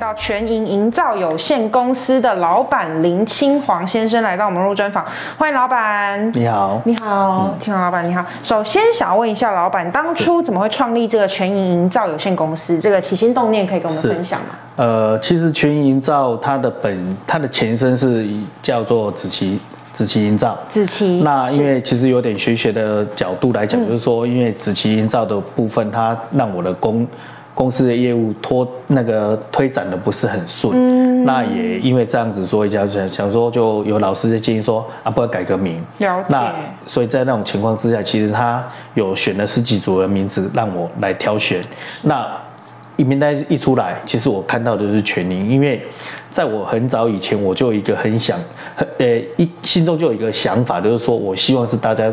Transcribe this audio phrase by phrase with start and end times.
[0.00, 5.04] 到全银营造有限公司的老板林清煌先生来到我们录专访，
[5.36, 6.32] 欢迎老板。
[6.32, 8.24] 你好，你好，清煌老板你好。
[8.42, 12.80] 首先想问一下老板，当初怎么会创立这个全银营造有限公司？
[12.80, 14.46] 这个起心动念可以跟我们分享吗？
[14.76, 18.26] 呃，其实全银营造它的本它的前身是
[18.62, 19.60] 叫做紫旗。
[19.92, 20.56] 紫旗营造。
[20.68, 21.20] 紫旗。
[21.22, 27.06] 那因为其实有点学学的角度来讲，就是说因为紫旗营造的部分，它让我的工
[27.54, 36.26] 公司的业务拖那个推展的不是很顺，嗯，那也因为这样子，所以就想想说，就有老师的建议说，啊，不要改个名，了解。
[36.28, 36.54] 那
[36.86, 41.62] 所以在那种情况之下，其实他有选了十几组的名字让我来挑选。
[42.02, 42.26] 那
[42.96, 45.82] 一名单一出来，其实我看到的是全盈，因为
[46.30, 48.38] 在我很早以前，我就有一个很想，
[48.98, 52.12] 呃，一心中就有一个想法，就是说我希望是大家。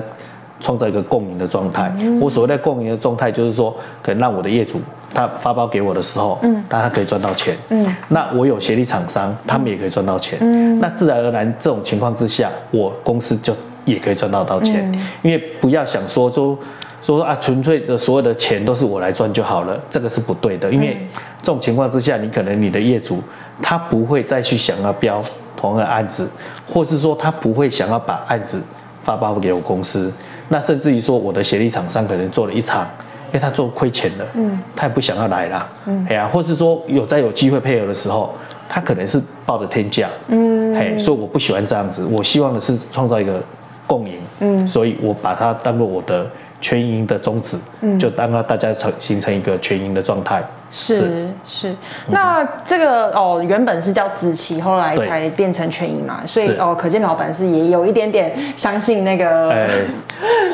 [0.59, 1.93] 创造一个共赢的状态。
[1.99, 4.81] 嗯、我所谓的共赢的状态，就是说，可能让我的业主
[5.13, 13.55] 他发包给我的时候，嗯，他可以赚到钱，嗯，那我有协力厂商，他们也可以赚到钱，嗯，那自然而然这种情况之下，我公司就
[13.85, 16.57] 也可以赚到到钱，嗯、因为不要想说说
[17.01, 20.97] 说啊，纯粹的所有的钱都是我来赚就好了，这个是不对的，因为
[21.41, 23.23] 这种情况之下，你可能你的业主
[23.61, 25.23] 他不会再去想要标
[25.55, 26.29] 同样的案子，
[26.67, 28.61] 或是说他不会想要把案子
[29.03, 30.11] 发包给我公司。
[30.49, 32.87] 那甚至于说，我的协力厂商可能做了一场，
[33.27, 38.33] 因为他做亏钱了，嗯，他也不想要来了，嗯，哎呀，或是说有在有机会配合的时候，
[38.69, 43.41] 他可能是报的天价，嗯，嘿，所以我不喜欢这样子，我希望的是创造一个
[43.85, 46.25] 共赢，嗯，所以我把它当做我的
[46.59, 50.43] 全赢的宗旨，嗯，就当让大家成形成一个全赢的状态。
[50.69, 51.73] 是是，
[52.09, 59.49] 那这个哦，原本是叫子琪，后来才变成全盈嘛，所以哦，可见老板是也有一点点相信那个。
[59.49, 59.67] 呃，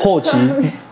[0.04, 0.30] 后期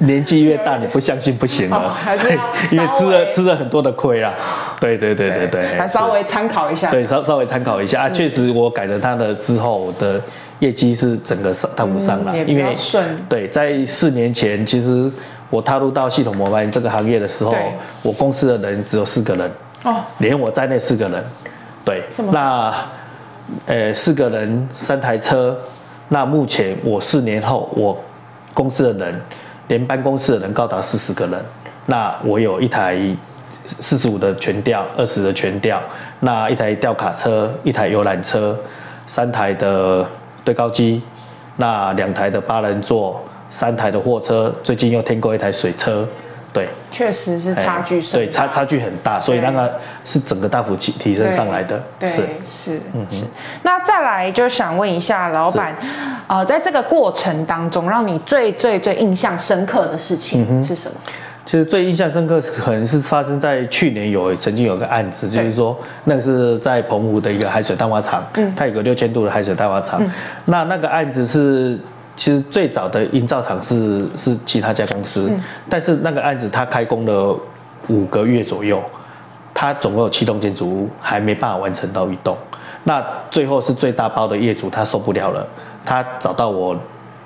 [0.00, 2.28] 年纪越大，你不相信不行了，哦、还是
[2.70, 4.34] 因为吃了吃了很多的亏啦。
[4.80, 6.90] 对对对对对，还稍微参考一下。
[6.90, 8.02] 对，稍稍微参考一下。
[8.02, 10.20] 啊，确实我改了他的之后，我的
[10.58, 12.74] 业绩是整个上谈不上了，嗯、因为
[13.28, 15.10] 对，在四年前其实。
[15.52, 17.52] 我踏入到系统模板这个行业的时候，
[18.02, 19.50] 我公司的人只有四个人，
[19.82, 21.24] 哦，连我在内四个人，
[21.84, 22.72] 对，那，
[23.66, 25.58] 呃，四个人三台车，
[26.06, 28.00] 那目前我四年后，我
[28.54, 29.20] 公司的人，
[29.70, 31.44] 连办公室的人高达四十个人，
[31.86, 32.98] 那我有一台
[33.64, 35.80] 四十五的全吊，二十的全吊，
[36.18, 38.58] 那一台吊卡车，一台游览车，
[39.06, 40.04] 三台的
[40.44, 41.04] 对高机，
[41.56, 43.22] 那两台的八人座。
[43.52, 46.06] 三台的货车，最近又添购一台水车，
[46.52, 52.16] 对，确实是差距是，对，差差距很大，所以那个是整个大幅提提升上来的，对，是。
[52.44, 53.24] 是，嗯是。
[53.62, 55.76] 那再来就想问一下老板，
[56.26, 60.96] 呃，在这个过程当中，让你最最最印象深刻的事情是什么？
[61.46, 70.02] 其实最印象深刻可能是发生在去年有曾经有个案子，就是说那个是在澎湖的一个海水淡化厂，嗯，它有个六千度的海水淡化厂，
[70.46, 71.78] 那那个案子是。
[72.20, 77.34] 其实最早的营造厂是是其他家公司，嗯、但是那个案子他开工了
[77.88, 78.82] 五个月左右，
[79.54, 82.36] 它总共有七栋建筑物，还没办法完成到一栋。
[82.84, 85.46] 那最后是最大包的业主他受不了了，
[85.86, 86.76] 他找到我，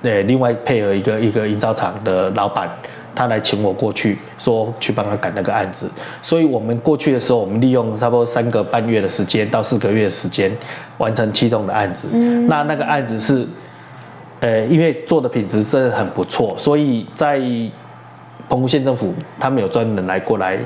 [0.02, 2.70] 呃，另外配合一个一个营造厂的老板，
[3.16, 5.90] 他来请我过去，说去帮他赶那个案子。
[6.22, 10.56] 所以我们过去的时候，我们利用差不多三个半月的时间到四个月的时间，
[10.98, 12.06] 完成七栋的案子。
[12.12, 13.44] 嗯，那那个案子是。
[14.44, 17.40] 呃，因为做的品质真的很不错，所以在
[18.46, 20.58] 澎湖县政府，他们有专门来过来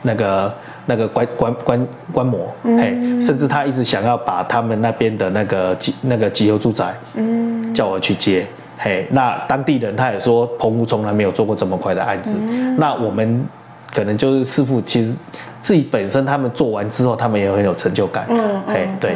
[0.00, 0.54] 那个
[0.86, 8.46] 那个观观观观摩，嗯，甚至他一直想要把他们那边的那个集那个集邮住宅，嗯，叫我去接，
[8.78, 13.44] 嘿，那当地人他也说澎湖从来没有做过这么快的案子，嗯，那我们
[13.92, 15.12] 可能就是师傅其实
[15.60, 19.14] 自己本身他们做完之后，他们也很有成就感，嗯，嘿，对。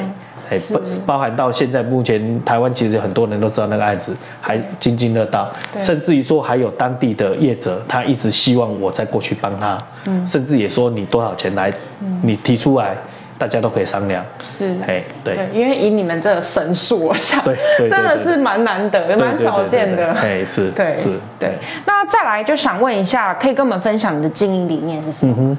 [0.50, 5.50] 哎，包包含到现在目前台湾其实很多人都知道那个案子，还津津乐道，
[5.81, 12.96] 甚至于说还有当地的业者，他一直希望我再过去帮他，嗯，甚至也说你多少钱来，嗯，你提出来，
[13.38, 14.25] 大家都可以商量，
[14.56, 17.56] 是，哎，对，因为以你们这个神速，我想，对，
[17.88, 25.58] 真的是蛮难得，蛮少见的，哎，是，对，是，对，那再来就想问一下，可以跟我们分享你的经营理念是什么？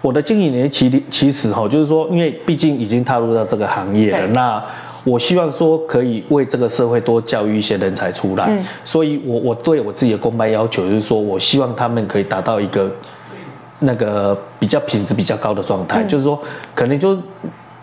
[0.00, 4.64] 我的经营呢，其其实哈，就是说，因为毕竟已经踏入到这个行业了，那
[5.04, 12.90] 我希望说可以为这个社会多教育一些人才出来，嗯、所以我我对我自己的公办要求就是说，我希望他们可以达到一个
[13.80, 16.40] 那个比较品质比较高的状态，嗯、就是说
[16.74, 17.16] 可能就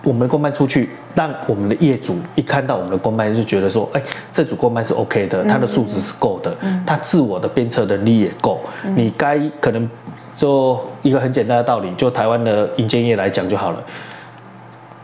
[0.03, 4.01] 我们的公办出去，让我们的业主一看到我们的公办就觉得说，哎，
[4.31, 9.89] 这组公办是 OK 的，他的素质是够的，嗯、它自我的鞭策能力也够，嗯、你该可能
[10.35, 13.81] 就一个很简单的道理，就台湾的银建业来讲就好了，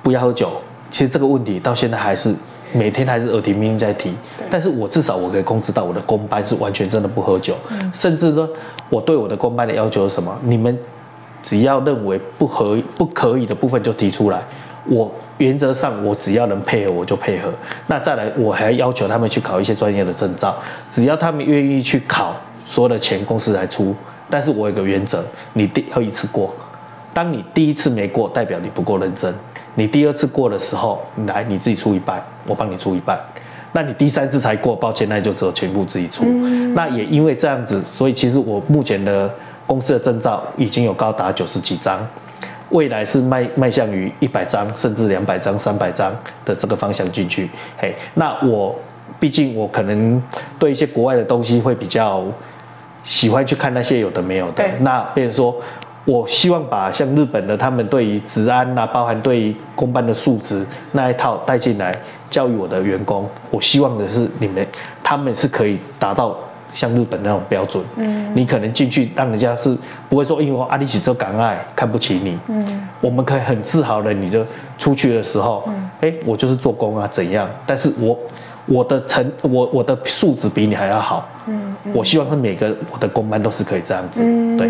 [0.04, 0.51] 不要喝酒。
[0.92, 2.36] 其实这个问题到现在还是
[2.74, 4.13] 每天还是耳提面命在提，
[4.50, 8.50] 但是我至少我可以控制到我的公班是完全真的不喝酒，嗯、甚至说
[8.89, 10.38] 我对我的公班的要求是什么？
[10.44, 10.78] 你们
[11.42, 14.44] 只要认为不合不可以的部分就提出来，
[14.86, 17.50] 我原则上我只要能配合我就配合。
[17.88, 20.57] 那再来我还要求他们去考一些专业的证照，
[20.89, 22.36] 只要他们愿意去考，
[22.66, 23.95] 所有的钱公司来出。
[24.31, 25.24] 但是我有个原则，
[25.54, 26.56] 你第二一次过，
[27.13, 29.36] 当你第一次没过，代表你不够认真。
[29.75, 33.19] 你第二次过的时候，来你自己出一半，我帮你出一半。
[33.74, 36.25] 那你第三次才过，抱歉，那就只有全部自己出。
[36.25, 39.33] 嗯、那也因为这样子，所以其实我目前的
[39.66, 42.06] 公司的证照已经有高达九十几张，
[42.69, 46.13] 未来是迈迈向于一百张，甚至两百张、三百张
[46.44, 47.50] 的这个方向进去。
[47.77, 48.75] 嘿，那我
[49.22, 50.22] 毕竟我可能
[50.60, 52.25] 对一些国外的东西会比较
[53.03, 54.63] 喜欢去看那些有的没有的。
[54.63, 55.56] 对那比如说。
[56.03, 61.95] 我希望把像日本的他们对于治安呐，包含对于公办的素质那一套带进来
[62.27, 63.30] 教育我的员工。
[63.51, 64.65] 我希望的是你们
[65.03, 66.36] 他们是可以达到
[66.74, 67.86] 像日本那种标准。
[67.98, 68.31] 嗯。
[68.33, 69.77] 你可能进去让人家是
[70.09, 72.39] 不会说因为阿里起这港爱看不起你。
[72.48, 72.89] 嗯。
[73.00, 74.44] 我们可以很自豪的，你就
[74.80, 75.88] 出去的时候，嗯。
[76.01, 77.48] 哎，我就是做工啊怎样？
[77.68, 78.18] 但是我
[78.72, 81.28] 我的成我我的素质比你还要好。
[81.48, 81.76] 嗯。
[81.84, 84.22] 嗯，我希望是每个我的公班都是可以这样子。
[84.24, 84.58] 嗯。
[84.58, 84.68] 对。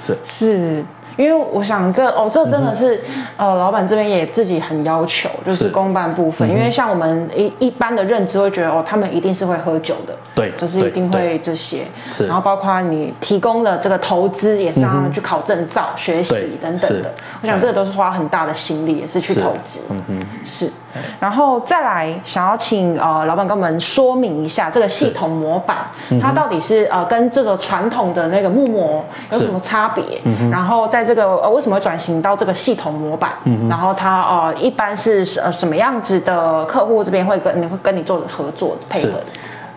[0.00, 0.84] 是是，
[1.16, 5.72] 因为我想这哦，这真的是、嗯、呃，老板这边也自己很要求，就是。
[5.72, 20.70] 公办部分，嗯、因为像我们一一般的认知会觉得哦，他们一定是会喝酒的，对，就是一定会这些，是，然后包括你提供的这个投资也是让他们去考证照、嗯、学习等等的，我想这个都是花很大的心力，也是去投资，嗯嗯，是，
[21.18, 25.86] 然后再来想要请呃老板跟我们说明一下这个系统模板，
[26.20, 30.20] 它到底是呃跟这个传统的那个木模有什么差别？
[30.24, 33.32] 嗯哼，然后在这个呃为什么会转型到这个系统模板？
[33.68, 39.24] 然后它呃一般是呃什么样子的客户这边会跟你会跟你做合作配合的？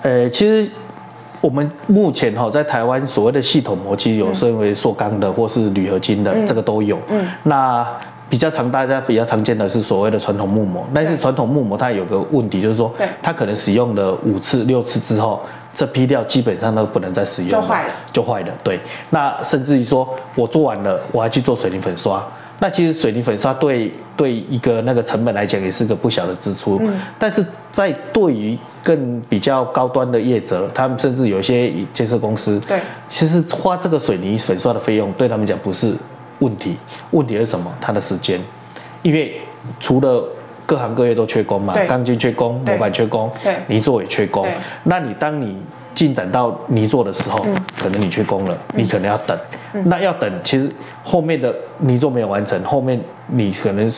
[0.04, 0.70] 呃，其实
[1.42, 7.00] 我们目前哈在台湾所谓的系统模，其实有分为塑钢的或是铝合金的，嗯、这个都有。
[7.08, 7.88] 嗯，那
[8.30, 15.42] 比较常大家比较常见的是所谓的传统木模，但是传统木模它有个问题就是说，对它可能使用了五次六次之后。
[15.76, 18.54] 这批料基本上都不能再使用了，就坏了，就坏了。
[18.64, 18.80] 对，
[19.12, 22.26] 那甚至于说我做完了，我还去做水泥粉刷，
[22.60, 26.80] 那其实水泥粉刷对对一个那个成本来讲也是个不小的支出。
[26.82, 27.00] 嗯。
[27.20, 32.80] 但是在对于更比较高端的业者，他们甚至有一些建设公司，对，
[33.10, 35.94] 其实花这个水泥粉刷的费用对他们讲不是
[36.40, 36.78] 问题，
[37.12, 37.74] 问题是什么？
[37.82, 38.40] 他的时间，
[39.02, 39.42] 因为
[39.82, 40.24] 除了
[40.66, 43.32] 各行各业都缺工嘛，钢筋缺工，模板缺工，
[43.68, 44.48] 泥作也缺工。
[44.84, 45.58] 那你当你
[45.94, 47.46] 进展到泥作的时候，
[47.78, 49.38] 可能你缺工了，你可能要等。
[49.86, 50.70] 那要等，其实
[51.04, 53.92] 后面的泥作没有完成，后面你可能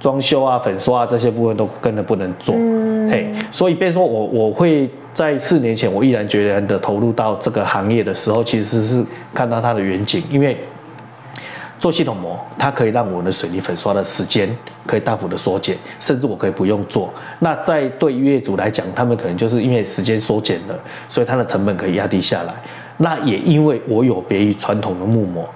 [0.00, 2.54] 装修啊、粉刷啊这些部分都跟着不能做。
[3.10, 9.04] 嘿，所以变成说我我会在四年前我毅然决然的投入到这个行业的时候，其实是
[9.34, 10.56] 看到它的远景，因为。
[11.86, 14.48] 做系统膜，它可以让我们的水泥粉刷的时间
[14.88, 17.14] 可以大幅的缩减，甚至我可以不用做。
[17.38, 20.76] 那在对业主来讲，他们可能就是因为时间缩减了，
[21.08, 22.54] 所以它的成本可以压低下来。
[22.96, 25.48] 那也因为我有别于传统的木膜。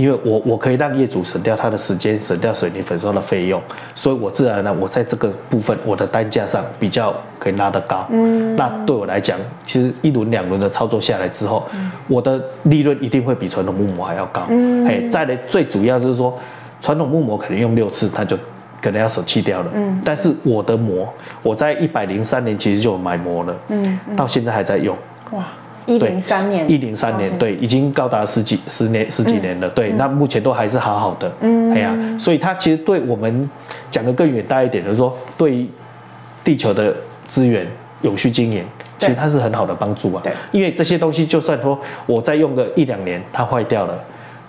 [0.00, 3.60] 因为我我可以让业主省掉他的时间，省掉水泥粉刷的费用，
[3.94, 8.06] 所以我自然呢，我在这个部分我的单价上比较可以拉得高。
[8.10, 14.46] 嗯，那对我来讲，其实一轮两轮的操作下来之后，嗯、我的利润一定会比传统木模还要高。
[14.48, 16.38] 嗯，嘿，再来最主要就是说，
[16.80, 18.38] 传统木模可能用六次，他就
[18.80, 19.70] 可能要舍弃掉了。
[19.74, 21.06] 嗯，但是我的膜，
[21.42, 23.54] 我在一百零三年其实就有买膜了。
[23.68, 24.96] 嗯，嗯到现在还在用。
[25.32, 25.44] 哇。
[25.86, 33.48] 一零三年，一零三年，对，已经高达十几十年十几年了，对，那目前都还是好好的，嗯，哎呀，所以它其实对我们
[33.90, 35.68] 讲的更远大一点，就是说对于
[36.44, 36.94] 地球的
[37.26, 37.66] 资源
[38.02, 38.64] 永续经营，
[38.98, 43.98] 其实它是很好的帮助啊，对，因为这些东西就算说我再用个一两年它坏掉了，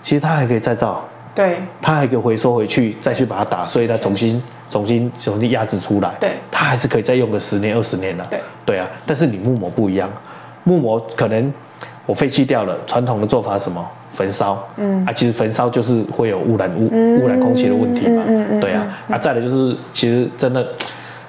[0.02, 10.10] 其实它还可以再造，对，它还可以回收回去再去把它打碎，再重新重新重新压制出来，对，它还是可以再用个十年二十年的，对，对啊，但是你木模不一样。
[10.64, 11.52] 木模可能
[12.06, 13.86] 我废弃掉了，传统的做法什么？
[14.12, 16.86] 焚烧，嗯，啊，其实焚烧就是会有污染污
[17.22, 20.66] 污染空气的问题嘛，嗯嗯，对啊，啊，再来就是其实真的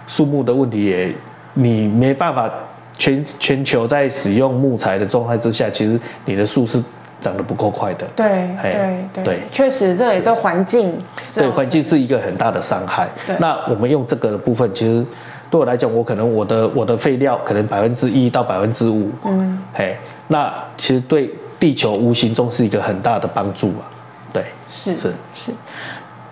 [0.06, 1.16] 树木的问题也，
[1.54, 2.52] 你没办法
[2.98, 6.84] 全全球在使用木材的状态之下，其实你的树是
[7.22, 8.06] 长得不够快的。
[8.18, 10.34] 对对对，确实这也对。
[10.34, 11.02] 环境，
[11.34, 13.08] 对环境是一个很大的伤害。
[13.26, 15.06] 对，那我们用这个的部分，其实
[15.54, 19.96] 对我来讲，我可能我的我的废料可能百分之一到百分之五，嗯，嘿，
[20.28, 21.30] 那其实对
[21.60, 23.86] 地球无形中是一个很大的帮助啊。
[24.34, 25.52] 对，是是是。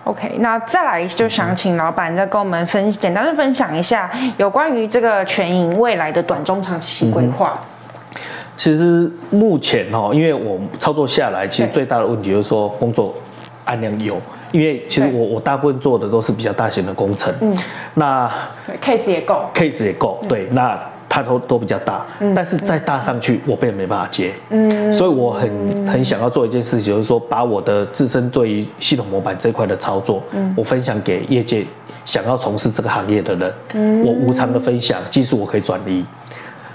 [0.02, 7.60] OK，那再来就想请老板再跟我们分简单的分享一下有关于这个全银未来的短中长期规划。
[7.60, 8.20] 嗯、
[8.56, 13.14] 其实目前哦，因为我操作下来，其实最大的问题就是说工作
[13.64, 14.20] 案量有，
[14.52, 17.56] 因为其实我我大部分做的都是比较大型的工程，嗯，
[17.94, 18.30] 那
[18.82, 20.80] case 也够，case 也够，对，嗯、那。
[21.14, 31.66] 它都都比较大，嗯、但是再大上去，我并没办法接，嗯，所以我很很想要做一件事情，就是说把我的自身对于系统模板这块的操作，嗯，我分享给业界
[32.06, 36.02] 想要从事这个行业的人，嗯，我无偿的分享，技术我可以转移，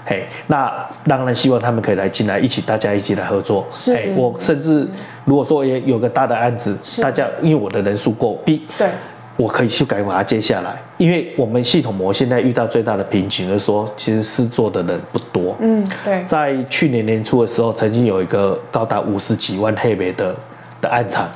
[0.08, 4.88] 嘿，那当然希望他们可以来进来，一起大家一起来合作，是，嘿，我甚至
[5.26, 8.88] 如果说也有个大的案子，是大家因为我的人数够，必对。
[9.36, 15.56] 我可以去改把它接下来，因为我们系统膜现在遇到最大的瓶颈就是说，其实试做的人不多。
[15.60, 16.24] 嗯，对。
[16.24, 20.34] 在去年年初的时候，曾经有一个高达五十几万黑莓的
[20.80, 21.28] 的案场，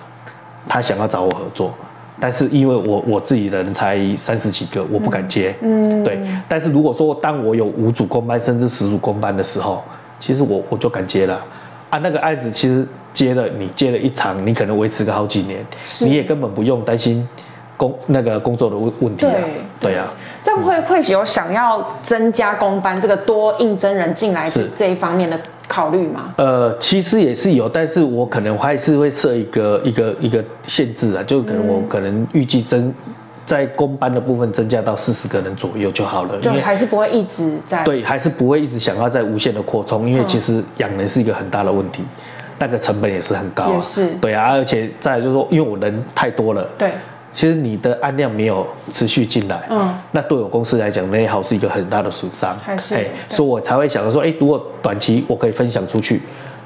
[0.68, 1.72] 他想要找我合作，
[2.20, 5.54] 但是因为我我自己人才三十几个，我不敢接。
[5.60, 6.20] 嗯，对。
[6.48, 9.82] 但是如果说当我有五组工班甚至十组工班的时候，
[10.20, 11.40] 其实我我就敢接了。
[11.90, 15.64] 啊，那个案子其实接了，你接了一场，你可能维持个好几年，
[16.00, 17.28] 你也根本不用担心。
[17.74, 19.32] 工那个工作的问问题啊，
[19.80, 25.40] 对，对啊，这样会会有想要增加工班这个多应征人进来是这一方面的
[25.72, 26.34] 考虑吗？
[26.36, 32.92] 呃，其实也是有，但是我可能还是会设一个一个一个限制啊，就可能我可能预计增
[33.46, 42.04] 在公班的部分增加到四十个人左右就好了，就还是不会一直在对，还是不会一直想要在无限的扩充，因为其实养人是一个很大的问题，
[42.58, 46.92] 那个成本也是很高啊，也是对啊，而且再来就是说，因为我人太多了，对。
[47.32, 56.20] 其实你的案量没有持续进来，嗯，那对我公司来讲，内耗是一个很大的损伤，还是，哎，所以我才会想说，哎，如果短期我可以分享出去，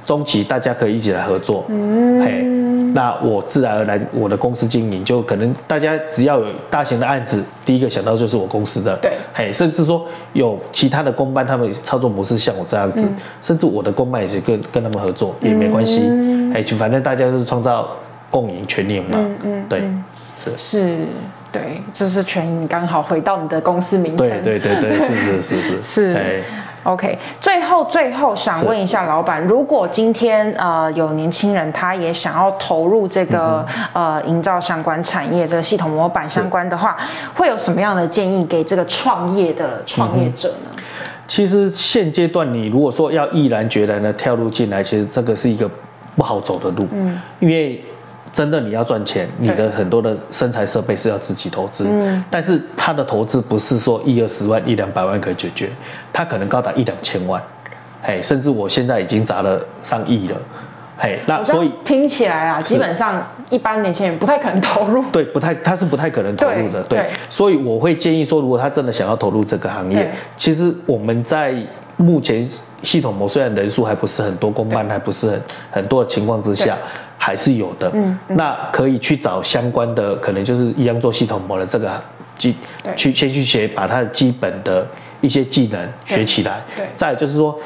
[0.04, 2.42] 中期大家可以一起来合作，嗯，哎，
[2.94, 17.88] 那我自然而然我的公司经营就可能大家只要有大型的案子，第一个想到就是我公司的，对，哎，甚至说有其他的公班，他们操作模式像我这样子，嗯，甚至我的公班也是跟跟他们合作也没关系，嗯，哎，就反正大家都是创造
[18.30, 19.80] 共赢全赢嘛，嗯嗯，对。
[20.56, 21.06] 是，
[21.50, 24.28] 对，就是全银刚好回到你的公司名称。
[24.28, 26.42] 对对对对，是是是是。
[26.84, 40.70] OK， 最后最后想问一下老板，如果今天呃有年轻人他也想要投入这个、嗯、呃营造相关产业这个系统模板相关的话，是会有什么样的建议给这个创业的创业者呢？
[40.76, 40.82] 嗯、
[41.26, 45.68] 其实现阶段你如果说要毅然决然的跳入进来，其实这个是一个
[46.14, 46.86] 不好走的路。
[46.92, 47.20] 嗯。
[47.40, 47.82] 因为。
[48.36, 51.86] 真的你要赚钱，你的很多的生产设备是要自己投资。
[51.88, 55.70] 嗯，但是他的投资不是说一二十万、一两百万可以解决，
[56.12, 57.42] 他可能高达一两千万，
[58.02, 60.36] 嘿，甚至我现在已经砸了上亿了，
[60.98, 65.02] 嘿，那所以听起来啊，基本上一般年轻人不太可能投入。
[65.10, 66.98] 对，不太，他是不太可能投入的，对。
[66.98, 71.54] 对，所以我会建议说，如果他真的想要投入这个行业，其实我们在
[71.96, 72.46] 目前
[72.82, 76.76] 系统模虽然人数还不是很多，公办还不是很很多的情况之下。
[77.18, 82.02] 还是有的，嗯，嗯，那可以去找相关的，可能就是一样做系统膜的这个
[82.36, 84.86] 基，对去先去学，把它的基本的
[85.20, 86.62] 一些技能学起来。
[86.76, 86.84] 对。
[86.84, 87.58] 对再就是说，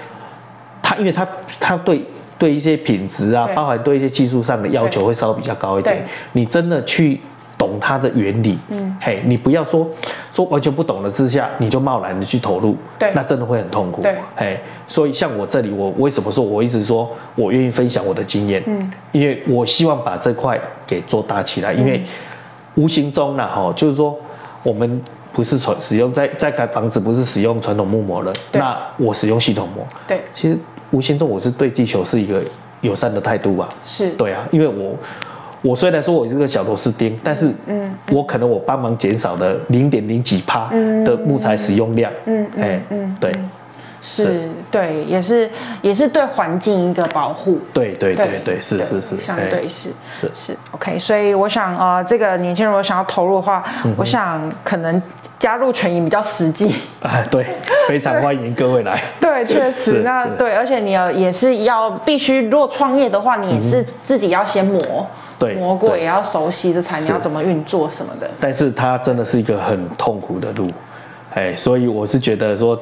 [0.83, 1.27] 他因为他
[1.59, 2.05] 他对
[2.39, 6.07] 对一些品质啊，包含对一些技术上的要求会稍微比较高一点。
[6.33, 7.21] 你真的去
[7.61, 9.87] 懂它的原理，嗯，嘿，你不要说。
[10.33, 14.01] 说完全不懂的之下，你就贸然的去投入，对，那真的会很痛苦。
[14.01, 18.63] 对，嘿，所以像我这里，我为什么说我一直说我愿意分享我的经验？
[18.67, 22.05] 嗯，因为我希望把这块给做大起来，因为
[22.77, 24.17] 无形中呢，哈，就是说
[24.63, 25.03] 我们
[25.33, 30.57] 不是传使用在在盖房子，不是使用传统木模了，那我使用系统膜，对，其实
[30.93, 32.41] 无形中我是对地球是一个
[32.83, 33.69] 友善的态度吧？
[33.85, 34.97] 是，对啊，因为我。
[35.63, 40.71] 我虽然说我是个小螺丝钉，但是，嗯，我可能我帮忙减少了零点零几趴
[41.05, 43.35] 的木材使用量，嗯嗯嗯，对，
[44.01, 45.51] 是，对，也是
[45.83, 49.91] 也是对环境一个保护，对对对对，是是是，相对是
[50.23, 53.63] 是是，OK，所以我想呃，这个年轻人如果想要投入的话，
[53.99, 55.03] 我想可能
[55.39, 57.45] 加入全银比较实际，啊，对，
[57.87, 65.07] 非常欢迎各位来，对，确 实，那对，而且你要也是要必须，如果创业的话，你也是自己要先磨。
[65.41, 68.31] 对，磨过也要熟悉这产品要怎么运作什么的。
[68.39, 70.67] 但是它真的是一个很痛苦的路，
[71.35, 72.79] 哎，所以我是觉得说，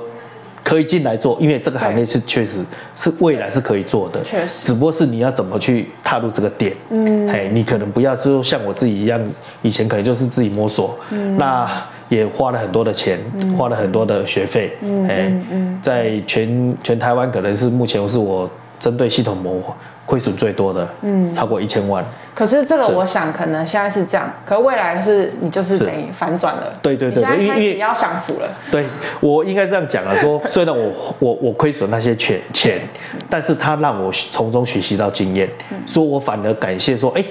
[0.64, 2.58] 可以进来做，因为这个行业是确实
[2.96, 9.20] 是未来是可以做的，确实，只不过是你要怎么去踏入这个点，嗯，哎，你可能不要就像我自己一样，
[9.62, 11.70] 以前可能就是自己摸索，嗯，那
[12.08, 18.50] 也花了很多的钱，嗯、花了很多的学费，嗯嗯嗯，在全全台湾可能是目前是我
[18.80, 19.62] 针对系统膜。
[20.08, 22.02] 亏损最多的，嗯，超过一千万。
[22.34, 26.72] 可是这个我想可能现在是这样，可未来是你就是等于反转了。
[26.80, 28.48] 对对对，因为你要享福了。
[28.70, 28.86] 对，
[29.20, 32.80] 我应该这样讲啊，说 虽然我我我亏损那些钱钱，
[33.28, 35.46] 但是他让我从中学习到经验，
[35.86, 37.22] 所以我反而感谢说，哎，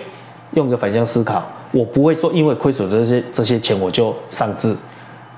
[0.51, 4.75] 用个反向思考，我不会说因为亏损这些这些钱我就丧志。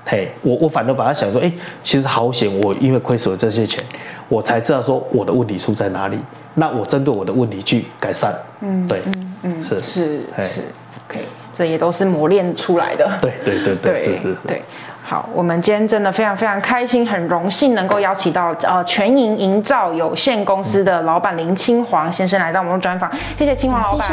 [0.06, 3.84] 嘿，我我反而把它想说，哎，其实好险，我因为亏损了这些钱，
[4.30, 6.18] 我才知道说我的问题出在哪里。
[6.54, 8.34] 那我针对我的问题去改善。
[8.60, 10.60] 嗯，对，嗯嗯，是是是
[11.08, 11.20] ，OK，
[11.54, 13.08] 这也都是磨练出来的。
[13.20, 14.36] 对对对对，是是是。
[14.48, 14.62] 对，
[15.04, 23.10] 好，我们今天真的非常非常开心，很荣幸能够邀请到呃全营营造有限公司的老板林清煌先生来到我们的专访。
[23.36, 24.08] 谢谢清煌老板。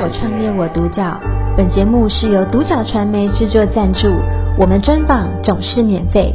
[0.00, 1.20] 我创业我独角，
[1.54, 4.08] 本节目是由独角传媒制作赞助。
[4.58, 6.34] 我们专访总是免费，